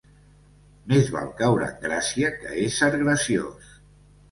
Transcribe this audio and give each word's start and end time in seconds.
Més 0.93 1.11
val 1.17 1.29
caure 1.43 1.67
en 1.67 1.77
gràcia 1.85 2.33
que 2.41 2.57
ésser 2.65 2.93
graciós. 2.99 3.73